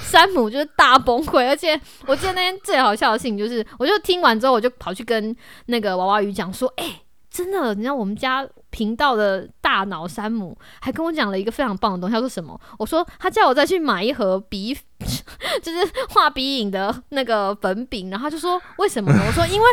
[0.00, 5.34] 山姆就是大崩溃，而且 我记得那天最好笑的事情就是，我就听完之后，我就跑去跟
[5.66, 12.58] 那个娃娃鱼讲说，哎、真的，你知道我们家频道的大脑山姆还跟我讲了一个非常棒的东西，他说什么？
[12.78, 14.74] 我说他叫我再去买一盒鼻，
[15.62, 15.78] 就是
[16.08, 19.22] 画鼻影的那个粉饼，然后他就说为什么呢？
[19.26, 19.66] 我说因为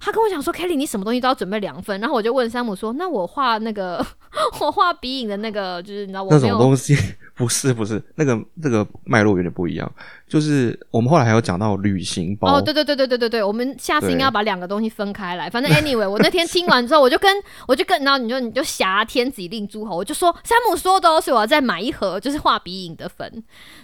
[0.00, 4.04] 他跟我讲说，Kelly 你什么东西都要准备两份，然后我就问山姆说，那我画那个
[4.60, 6.94] 我画鼻影的那个，就是你知道我那没有种东西，
[7.36, 9.92] 不是不是，那个那个脉络有点不一样。
[10.28, 15.50] 就是我们后来还有讲到旅行包，哦，对对对对对对对，我们下次应该要把两个东西分开来。
[15.50, 23.28] 反正 anyway，我那天听完之后，我就跟我就跟，然后你就你就挟天子以令诸侯，我就说山姆说的哦，所以我要再买一盒就是画鼻影的粉。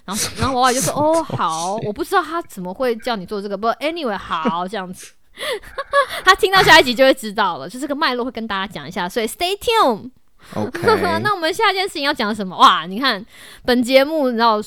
[0.04, 5.12] 然后然后娃娃就说哦 好，我不知道他怎么会叫你做这个，不过 anyway 好这样子。
[6.24, 10.10] 他听到下一集就会知道了，就这个脉络会跟大家讲一下，所以 stay tuned。
[10.54, 10.80] OK，
[11.22, 12.56] 那我们下一件事情要讲什么？
[12.56, 13.24] 哇，你看
[13.64, 14.60] 本节目，你知道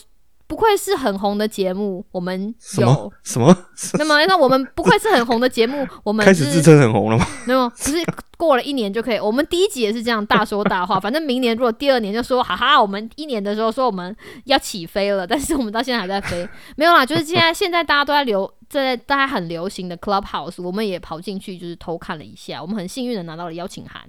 [0.45, 3.55] 不愧是很红的节目，我们有什么。
[3.97, 7.25] 那么，那我们不愧是很红的节目，我们开始自称很红了吗？
[7.45, 8.05] 没有，只是
[8.37, 9.17] 过了一年就可以。
[9.17, 24.01] 我们第一集也是这样大说大话，反正明年如果第二年就说，哈哈，我们一年的时候说我们要起飞了，但是我们到现在还在飞，没有啦，就是现在现在大家都在流，在大家很流行的 Clubhouse，我们也跑进去就是偷看了一下，我们很幸运的拿到了邀请函，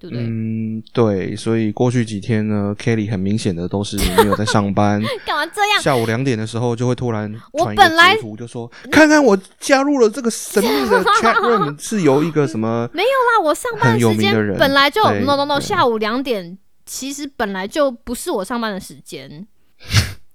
[0.00, 0.24] 对不对？
[0.24, 5.82] 嗯，对，所以过去几天呢，Kelly 很明显的都是没有在上班， 干嘛这样？
[5.82, 19.46] 下午两点的时候就会突然我本来就说看看我加入了这个神秘的 chat room， 是由一个什么 没有啦，我上班时间本来就 no no no，下午两点其实本来就不是我上班的时间。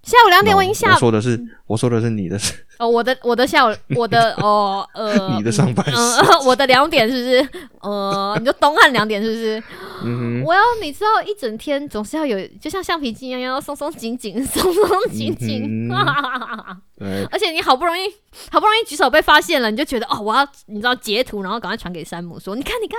[0.06, 7.50] 下午两点我已经下我说的是我说的是你的事，哦，我的我的下午 我的哦呃 你的上班时嗯、呃 我的两点是不是？
[7.82, 9.64] 呃，你就东汉两点是不是？
[10.04, 15.90] 嗯，我要你知道一整天总是要有，就像橡皮筋一样，要松松紧紧，松松紧紧。
[15.92, 18.04] 嗯对，而且你好不容易
[18.50, 22.98] 好不容易举手被发现了，你就觉得哦，我要你知道截图，然后赶快传给山姆说，你看你看，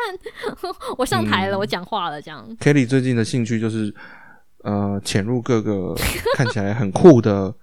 [0.99, 2.45] 我上台了，嗯我讲话了，这样。
[2.61, 3.95] Kelly 最近的兴趣就是
[4.67, 5.95] 呃潜入各个
[6.37, 7.55] 看起来很酷的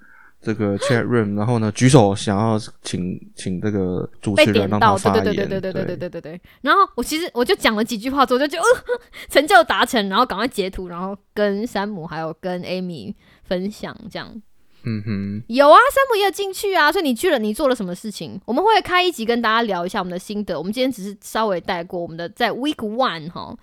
[0.41, 6.41] 这个 chat room，然后呢举手想要请请这个主持人让他发对言，对对对对对对对对对对。
[6.61, 8.65] 然后我其实我就讲了几句话之后，就就、呃、
[9.29, 13.13] 成就达成，然后赶快截图，然后跟山姆还有跟 Amy
[13.43, 14.41] 分享这样。
[14.85, 18.37] 嗯哼，有啊，山姆也有进去啊，所以你去了，你做了什么事情？
[18.43, 20.57] 我们会开一集跟大家聊一下我们的心得。
[20.57, 23.55] 我们今天只是稍微带过我们的在 Week One 哈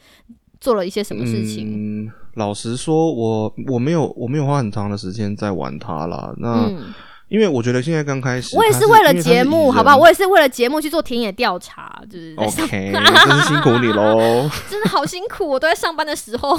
[0.60, 2.04] 做了一些什么事情。
[2.06, 6.34] 嗯，老实说，我我没有我没有花很长的时间在玩它啦。
[6.36, 6.92] 那、嗯，
[7.30, 9.96] 因为我觉得现在刚开始，我也是为了节目，好不好？
[9.96, 14.50] 我也是为了节目去做田野调查，就是 OK，真是辛苦你喽。
[14.68, 16.58] 真的好辛苦，我都在上班的时候。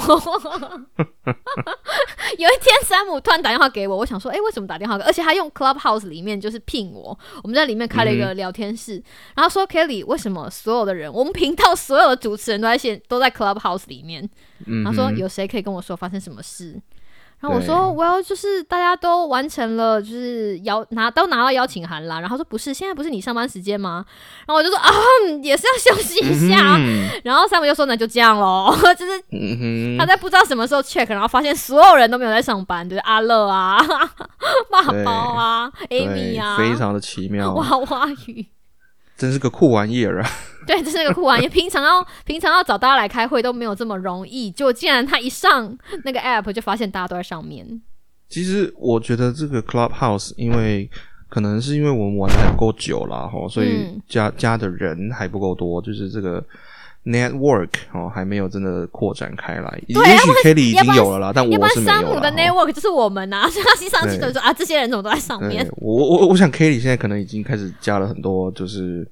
[2.38, 5.04] 有一天，山姆突然打电话给我，我想说，哎、为什么打电话给？
[5.04, 8.94] 而且他用 Clubhouse 里面就是聘我，我们在里面开了一个聊天室，
[9.36, 14.26] 然后说 Kelly，为什么所有的人，我们频道所有的主持人都在线都在 Clubhouse 里面？
[14.64, 16.80] 嗯他说有谁可以跟我说发生什么事？
[17.42, 22.20] 然后我说，Well，就是大家都完成了，就是邀拿都拿到邀请函啦。
[22.20, 24.04] 然后说不是，现在不是你上班时间吗？
[24.46, 24.88] 然后我就说啊，
[25.26, 26.76] 嗯也是要休息一下。
[26.78, 29.20] 嗯 然后山姆就说那就这样喽， 就是
[29.98, 33.76] 他在不知道什么时候 check，然后发现所有人都没有在上班，就是阿乐啊、
[34.70, 38.46] 爸对包啊、Amy 啊，非常的奇妙，娃娃鱼。
[39.22, 40.28] 真是个酷玩意儿啊！
[40.66, 41.46] 对，这是个酷玩意。
[41.48, 47.64] 平常要平常要找大家来开会都没有这么容易，结果竟然他一上那个 app 就发现大家都在上面。
[48.28, 50.90] 其实我觉得这个 Clubhouse，因为
[51.28, 56.44] 可能是因为我们玩的还不够久啦，哈，所以嗯加加的人还不够多，就是这个
[57.04, 59.82] network 哦还没有真的扩展开来。
[59.88, 65.68] 对也许 Kelly 已经有了啦，但我是没有山姆的 network 就是我们呐、啊，所以他一上去就对说啊，这些人怎么都在上面，？
[65.76, 69.06] 我我我想 Kelly 现在可能已经开始加了很多，就是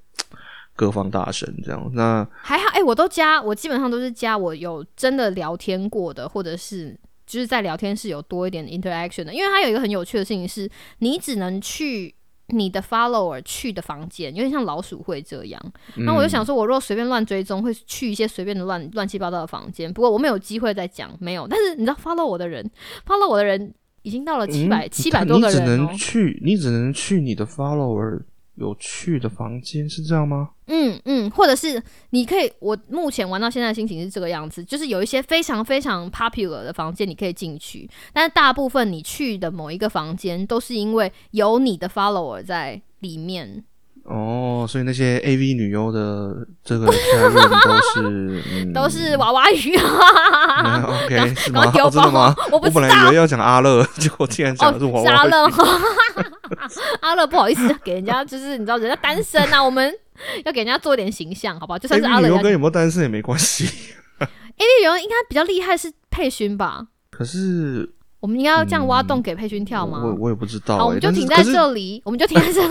[0.76, 1.90] 各方大神这样。
[1.94, 9.35] 那还好，哎、我都加，我基本上都是加我有真的聊天过的，或者是就是在聊天室有多一点 interaction 的。
[9.35, 12.14] 因为它有一个很有趣的事情是，你只能去
[12.53, 15.73] 你的 follower 去的房间，有点像老鼠会这样。
[15.97, 19.93] 然后我就想说，我如果随便乱追踪，会去一些随便的乱乱七八糟的房间。
[19.93, 21.47] 不过我没有机会再讲，没有。
[21.49, 22.69] 但是你知道 follow 我的人
[23.07, 28.21] ，follow 我的人已经到了七百嗯七百多个你只人哦、能去，你只能去你的 follower
[28.61, 30.51] 有趣的房间，是这样吗？
[30.66, 43.64] 嗯嗯，或者是你可以，我目前玩到现在的心情是这个样子，就是有一些非常非常 popular 的房间你可以进去，但是大部分你去的某一个房间都是因为有你的 follower 在里面。
[44.05, 51.70] 哦，所以那些 AV 女优的这个都是、 嗯、都是娃娃鱼嗯啊！OK 是吗？
[51.70, 52.35] 真的吗？
[52.51, 55.31] 包我本来以为要讲阿乐，结果竟然讲的是娃哦，是阿娃鱼。
[55.31, 55.49] 乐，
[57.01, 59.92] 阿乐不好意思给人家，就是你知道人家单身啊，我们
[60.44, 61.79] 要给人家做一点形象，好不好？
[61.79, 63.66] 就算是阿乐跟有没有单身也没关系。
[64.18, 66.88] A B 人应该比较厉害是佩勋吧？
[67.11, 70.03] 可是我们应该要这样挖洞给佩勋跳吗？
[70.05, 70.79] 我我也不知道、欸。
[70.79, 72.68] 好，我们就停在这里，我们就停在这里。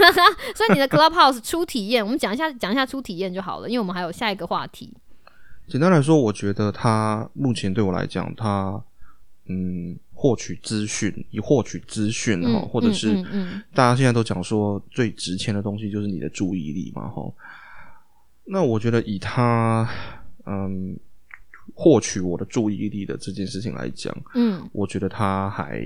[0.55, 4.95] 所以你的 Clubhouse 初体验，我们讲一下讲一下初体验就好了，因为我们还有下一个话题。
[5.67, 8.79] 简单来说，我觉得他目前对我来讲，他
[9.47, 13.23] 嗯，获取资讯，以获取资讯哈、嗯，或者是
[13.73, 17.23] 大家现在都讲说最值钱的东西就是你的注意力嘛，哈。
[18.43, 19.89] 那我觉得以他
[20.45, 20.93] 嗯
[21.73, 25.81] 获取我的注意力的这件事情来讲，嗯，我觉得他还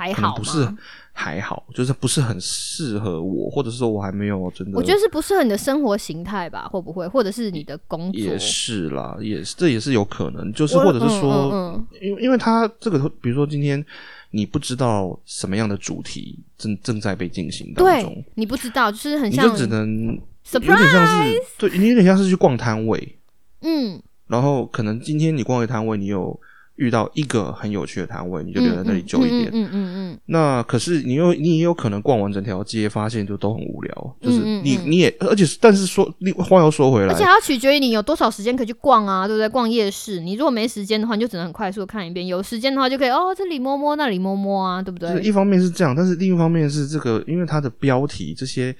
[0.00, 0.66] 还好不是
[1.12, 6.66] 还好，就是不是很适合我，或者是说我还没有真的，我觉得是不适合你的生活形态吧？
[6.68, 7.06] 会不会？
[7.06, 8.20] 或者是你的工作？
[8.20, 13.84] 也是啦，也是这也是有可能，就是或者是说，嗯嗯因为因为它这个，比如说今天
[14.30, 20.20] 你不知道什么样的主题正正在被进行当中对，你不知道，就是很像你就只能有。
[20.60, 23.18] 点像是对你有点像是去逛摊位，
[23.60, 26.38] 嗯，然后可能今天你逛一个摊位，你有
[26.80, 29.50] 遇到一个很有趣的摊位，你就留在那里久一点。
[29.52, 39.48] 嗯嗯嗯嗯那可是你又你也有可能逛完整条街，发现就都很无聊，就是你你也而且但是说另话又说回来而且，还要取决于你有多少时间可以去逛啊，对不对？
[39.48, 45.10] 逛夜市，你如果没时间的话，你就只能很快速的看一遍；有时间的话，就可以哦，这里摸摸，那里摸摸啊，对不对？
[45.10, 48.74] 就是一方面是这样，但是另一方面是这个，因为它的标题这些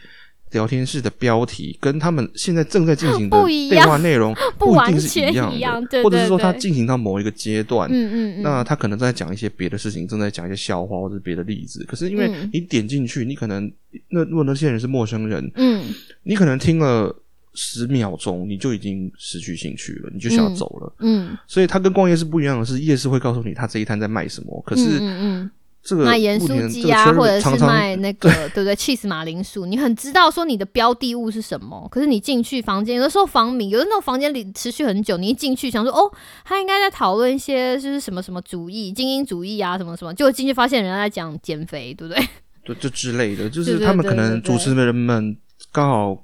[0.52, 6.42] 聊天室的标题跟他们现在正在进行的对话内容 不一定是完全一样的，一样对或者是说对。
[6.42, 11.84] 对它进行到某一个阶段，嗯嗯嗯，那他可能在讲一些别的事情，正在讲一些笑话或者别的例子。
[11.84, 12.50] 可是因为嗯。
[12.52, 13.70] 你点进去，你可能
[14.08, 15.84] 那如果那些人是陌生人，嗯。
[16.22, 17.14] 你可能听了
[17.54, 20.92] 十秒钟，你就已经失去兴趣了，你就想要走了。
[21.00, 25.50] 嗯，所以他跟逛夜市不一样的是，夜市会告诉你他这一摊在卖什么，可是嗯
[25.82, 36.10] 这个卖盐酥鸡啊，或者是卖那个对不对？cheese 马铃薯，你很知道说你的标的物是什么，可是你进去房间，有的时候房名，有的那种房间里持续很久，你一进去想说哦，
[36.44, 42.22] 他应该在讨论一些就是什么什么主义、精英主义啊，什么什么，结果进去发现人家在讲减肥，对不对？
[42.62, 45.34] 对这之类的，就 是他们可能主持人们
[45.72, 46.22] 刚好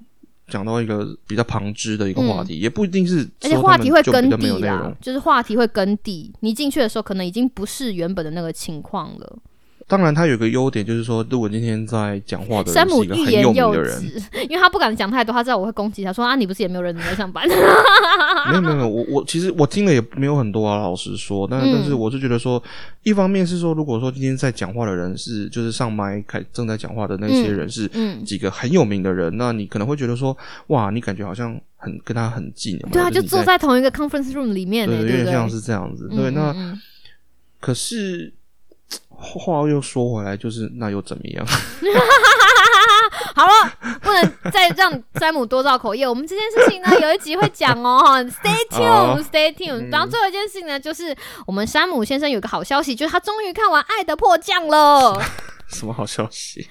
[0.48, 4.96] 讲到一个比较旁支的一个话题，也不一定是嗯而且话题会就比较跟地啦没有内容，。
[5.00, 9.38] 就是话题会跟地，你进去的时候可能已经不是原本的那个情况了。
[9.88, 17.46] 当然，他有个优点就是说，如果今天在讲话的山姆人是一个很有欲言又名的人，止， 因为他不敢讲太多，他知道我会攻击他，说啊，你不是也没有认真在上班？
[18.50, 22.60] 没有没有没有，我我其实我听了也没有很多啊，老实说，但嗯但是我是觉得说，
[23.04, 30.36] 一方面是说，如果说今天在讲话的人是就是上麦开正在讲话的那些人是嗯几个很有名的人，那你可能会觉得说，
[30.68, 35.24] 哇，你感觉好像很跟他很近，对啊，就坐在同一个 conference room 里面呢，对，有？
[35.24, 36.08] 点像是这样子。
[36.10, 36.76] 嗯对，那
[37.60, 38.32] 可是
[39.08, 41.46] 话又说回来，就是那又怎么样？
[43.34, 46.08] 好了，不能再让山姆多造口业。
[46.08, 48.02] 我们这件事情呢，有一集会讲哦，
[48.42, 49.90] Stay tuned，Stay tuned。
[49.90, 51.14] 然后最后一件事情呢，就是
[51.46, 55.20] 我们山姆先生有个好消息，就是他终于看完《爱的迫降》了。
[55.68, 56.68] 什么好消息？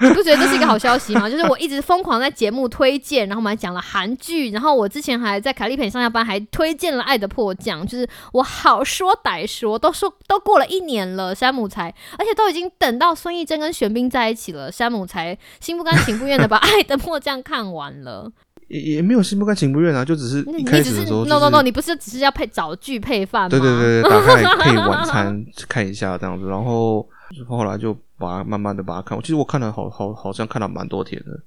[0.00, 1.30] 你不觉得这是一个好消息吗？
[1.30, 18.32] 就是我一直疯狂在节目推荐，然后我们还讲了韩剧，然后我之前还在凯丽陪你上下班还推荐了《爱的迫降》，就是我好说歹说，都说都过了一年了，山姆才，而且都已经等到孙艺珍跟玄彬在一起了，山姆才心不甘情不愿的把《爱的迫降》看完了。
[18.68, 23.48] 也也没有心不甘情不愿啊，就只是一开你只是始的时候、就是、no no no，你不是只是要配找剧配饭吗？
[23.50, 27.06] 对对对对，打开配晚餐 看一下这样子，然后
[27.48, 29.22] 后来就把它慢慢的把它看完。
[29.22, 31.40] 其实我看了好好好像看了蛮多天的，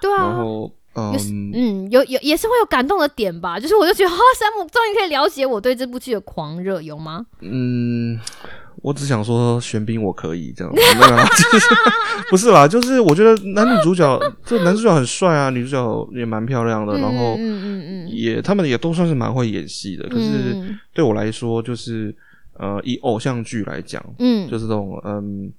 [0.00, 7.26] 对啊，然后嗯，嗯，有有也是会有感动的点吧，就是我就觉得，哈、山姆终于可以了解我对这部剧的狂热，有吗？
[7.42, 8.18] 嗯，
[8.76, 11.66] 我只想说玄彬我可以这样， 没有啦就是
[12.30, 22.14] 不是啦，就是我觉得男女主角这男主角很帅啊，女主角也蛮漂亮的，然后嗯嗯嗯也他们也都算是蛮会演戏的，可是嗯对我来说就是
[22.58, 25.52] 呃以偶像剧来讲，嗯就是这种嗯，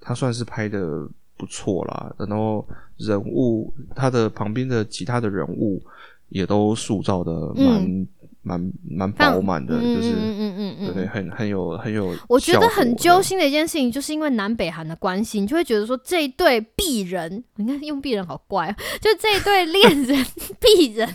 [0.00, 2.66] 他算是拍的不错啦，然后
[2.96, 5.82] 人物他的旁边的其他的人物
[6.28, 8.06] 也都塑造的蛮
[8.42, 13.20] 蛮蛮饱满的，嗯就是、嗯嗯嗯嗯对对，很很有很有，我觉得很揪。
[13.20, 20.24] 心的一件事情，就是因为南北韩的关系，你就会觉得说这一对璧人，你看用璧人好怪、啊，就这一对恋人
[20.60, 21.08] 璧人。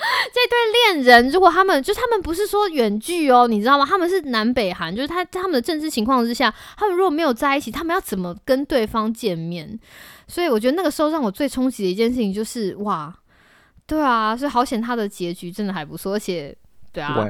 [0.32, 3.84] 这对恋人，如果他们就他们不是说远距哦，你知道吗？
[3.84, 9.78] 他们是南北韩，就是他在他们的政治情况之下，他们如果没有在一起，他们要怎么跟对方见面？
[10.26, 13.14] 所以我觉得那个时候让我最冲击的一件事情就是哇，
[13.86, 16.56] 对啊，所以好险他的结局真的还不错，而且
[16.92, 17.14] 对啊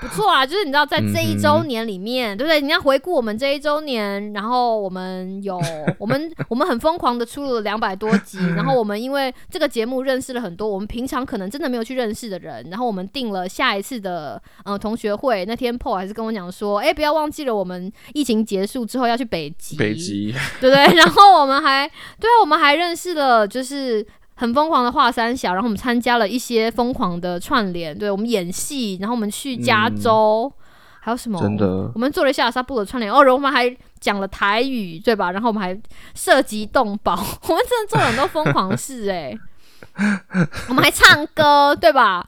[0.00, 2.60] 不错啊，就是你知道，在这一嗯周年里面，对不对？
[2.60, 5.60] 你要回顾我们这一周年，然后我们有
[5.98, 20.94] 我们我们很疯狂的出了两百多集， 然后我们因为这个节目认识了很多我们平常可能真的没有去认识的人，然后我们定了下一次的呃同学会，那天 Paul 还是跟我讲说，哎，不要忘记了，我们疫情结束之后要去北极，北极对不对？
[20.96, 21.88] 然后我们还
[22.20, 30.52] 对啊，我们还认识了就是很疯狂的华三小，然后我们参加了一些疯狂的串联，对我们演戏，然后我们去加州，
[31.00, 31.40] 还有什么？
[31.40, 35.30] 真的我们做了一下沙布的串联，哦，然后我们还讲了台语，对吧？
[35.30, 35.78] 然后我们还
[36.14, 37.12] 涉及动保，
[37.48, 39.38] 我们真的做了很多疯狂事、欸，
[40.68, 42.26] 我们还唱歌，对吧？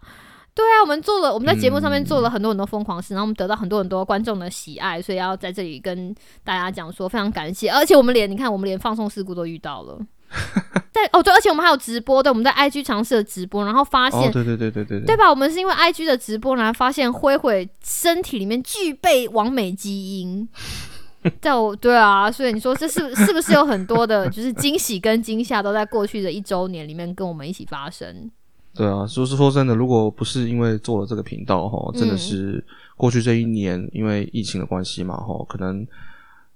[0.54, 9.98] 对啊，我们做了，我们在节目上面做了很多很多疯狂事，然后我们得到很多很多观众的喜爱，所以要在这里跟大家讲说非常感谢，而且我们连你看，我们连放送事故都遇到了。
[10.94, 15.28] 在哦对，而且我们还有直播，对，我们在 IG 尝试了直播，然后发现、哦，对对对对对对吧？
[15.28, 20.48] 我们是因为 IG 的直播，然后发现灰灰身体里面具备完美基因。
[21.40, 28.30] 在我对啊，所以你说这是是不是有很多的，就是惊喜跟惊吓都在过去的一周年里面跟我们一起发生？
[28.74, 32.64] 对啊，就是说真的，如果不是因为做了这个频道哈，真的嗯是
[32.96, 35.86] 过去这一年因为疫情的关系嘛哈，可能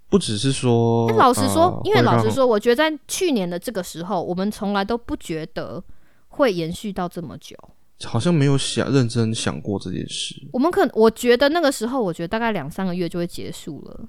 [0.09, 5.83] 不只是说，但老实说，呃因为老实说，我觉得在去年的这个时候，我们从来都不觉得
[6.29, 7.57] 会延续到这么久。
[8.05, 10.35] 好像没有想认真想过这件事。
[10.53, 14.09] 我们可我觉得那个时候，我觉得大概两三个月就会结束了。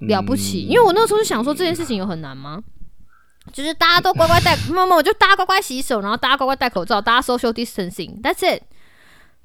[0.00, 2.62] 了不起，因为我那时候就想说这件事情有很难吗？
[3.52, 8.62] 就是大家都乖乖戴， 没有没有，就大家乖乖洗手，然后大家乖乖戴口罩，大家 social distancing，that's it，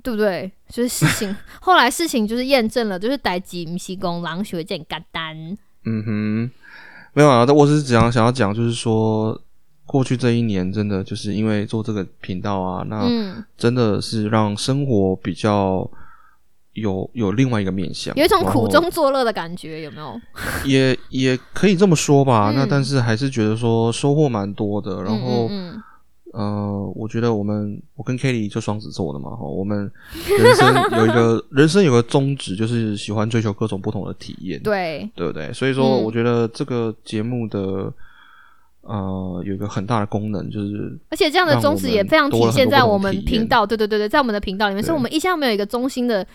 [0.05, 0.51] 对不对？
[0.69, 5.35] 就是事情 后来事情就是验证了，就是逮鸡不是公狼学见简单。
[5.83, 6.51] 嗯哼，
[7.13, 9.39] 没有啊，但我只是只想想要讲，就是说
[9.87, 15.89] 过去这一年真的就是因为做这个频道啊，那嗯，真的是让生活比较
[16.73, 20.21] 有有另外一个面向，有一种苦中作乐的感觉，有没有？
[20.65, 22.51] 也也可以这么说吧。
[22.51, 25.01] 嗯那但是还是觉得说收获蛮多的。
[25.03, 25.83] 然后，嗯嗯
[26.37, 29.89] 呃，我觉得我们我跟 Kelly 就双子座的嘛，哈，我们
[30.37, 35.53] 人生有一个 人生有个宗旨，就是喜欢追求各种不同的体验，对，对不对？
[35.53, 36.03] 所以说，嗯。
[36.03, 37.93] 我觉得这个节目的
[38.81, 46.27] 呃有一个很大的功能，就是而且这样的宗旨也非常体现在我们频道，对对对对，在我们的频道里面，所以我们一向没有一个中心的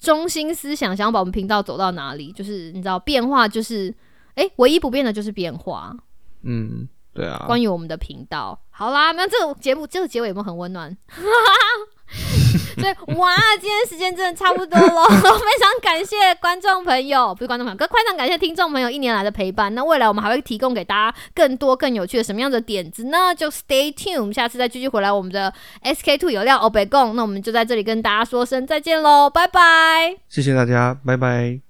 [0.00, 3.94] 中心思想，想要把我们频道走到哪里，就是你知道变化，就是
[4.34, 5.96] 哎，唯一不变的就是变化。
[6.42, 7.42] 嗯，对啊。
[7.46, 10.96] 关于我们的频道，好啦，那这个节目这个结尾有没有很温暖？
[12.78, 19.74] 所以哇，今天时间真的差不多了， 非常感谢观众朋友，不是观众朋友，更非常感谢听众朋友一年来的陪伴。
[19.74, 23.34] 那未来我们还会提供给大家更多更有趣的什么样的点子呢？
[23.34, 25.52] 就 Stay tuned，我们下次再继续回来我们的
[25.82, 27.16] SK Two 有料欧北共。
[27.16, 31.65] 那我们就在这里跟大家说声再见喽，拜拜，谢谢大家，拜拜。